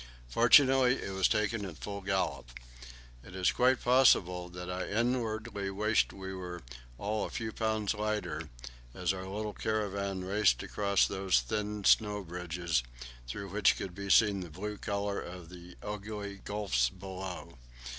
Fortunately 0.29 0.95
it 0.99 1.11
was 1.11 1.27
taken 1.27 1.63
at 1.63 1.77
full 1.77 2.01
gallop. 2.01 2.47
It 3.23 3.35
is 3.35 3.51
quite 3.51 3.83
possible 3.83 4.49
that 4.49 4.67
I 4.67 4.87
inwardly 4.89 5.69
wished 5.69 6.11
we 6.11 6.33
were 6.33 6.63
all 6.97 7.23
a 7.23 7.29
few 7.29 7.51
pounds 7.51 7.93
lighter, 7.93 8.49
as 8.95 9.13
our 9.13 9.27
little 9.27 9.53
caravan 9.53 10.23
raced 10.23 10.63
across 10.63 11.05
those 11.05 11.41
thin 11.41 11.83
snow 11.83 12.23
bridges, 12.23 12.81
through 13.27 13.49
which 13.49 13.77
could 13.77 13.93
be 13.93 14.09
seen 14.09 14.39
the 14.39 14.49
blue 14.49 14.77
colour 14.79 15.19
of 15.21 15.49
the 15.49 15.75
ugly 15.83 16.37
gulfs 16.37 16.89
below. 16.89 17.59